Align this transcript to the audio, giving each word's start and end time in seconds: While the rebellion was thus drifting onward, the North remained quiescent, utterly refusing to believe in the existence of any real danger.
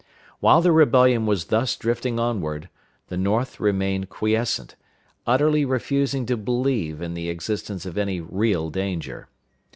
While 0.39 0.61
the 0.63 0.71
rebellion 0.71 1.27
was 1.27 1.45
thus 1.45 1.75
drifting 1.75 2.19
onward, 2.19 2.69
the 3.09 3.17
North 3.17 3.59
remained 3.59 4.09
quiescent, 4.09 4.75
utterly 5.27 5.63
refusing 5.63 6.25
to 6.25 6.35
believe 6.37 7.03
in 7.03 7.13
the 7.13 7.29
existence 7.29 7.85
of 7.85 7.99
any 7.99 8.19
real 8.19 8.71
danger. 8.71 9.27